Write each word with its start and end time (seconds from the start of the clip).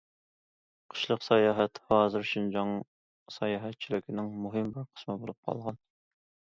قىشلىق 0.93 1.21
ساياھەت 1.25 1.77
ھازىر 1.93 2.25
شىنجاڭ 2.31 2.73
ساياھەتچىلىكىنىڭ 3.37 4.35
مۇھىم 4.47 4.75
بىر 4.81 4.93
قىسمى 4.93 5.21
بولۇپ 5.25 5.43
قالغان. 5.51 5.85